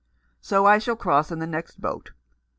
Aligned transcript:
So 0.39 0.65
I 0.65 0.79
shall 0.79 0.95
cross 0.95 1.31
on 1.31 1.37
the 1.37 1.45
next 1.45 1.79
boat. 1.79 2.09